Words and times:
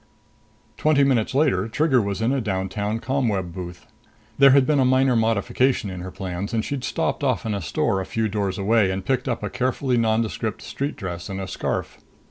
Twenty 0.77 1.03
minutes 1.03 1.35
later 1.35 1.67
Trigger 1.67 2.01
was 2.01 2.23
in 2.23 2.31
a 2.31 2.41
downtown 2.41 2.99
ComWeb 2.99 3.53
booth. 3.53 3.85
There 4.39 4.49
had 4.49 4.65
been 4.65 4.79
a 4.79 4.83
minor 4.83 5.15
modification 5.15 5.91
in 5.91 5.99
her 5.99 6.09
plans 6.09 6.55
and 6.55 6.65
she'd 6.65 6.83
stopped 6.83 7.23
off 7.23 7.45
in 7.45 7.53
a 7.53 7.61
store 7.61 8.01
a 8.01 8.05
few 8.07 8.27
doors 8.27 8.57
away 8.57 8.89
and 8.89 9.05
picked 9.05 9.29
up 9.29 9.43
a 9.43 9.49
carefully 9.51 9.97
nondescript 9.97 10.63
street 10.63 10.95
dress 10.95 11.29
and 11.29 11.39
a 11.39 11.47
scarf. 11.47 11.99